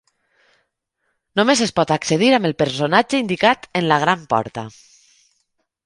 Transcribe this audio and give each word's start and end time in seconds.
Només 1.41 1.61
es 1.67 1.75
pot 1.81 1.93
accedir 1.97 2.31
amb 2.39 2.51
el 2.51 2.57
personatge 2.65 3.23
indicat 3.27 3.71
en 3.81 3.89
la 3.95 4.03
gran 4.07 4.29
porta. 4.35 4.69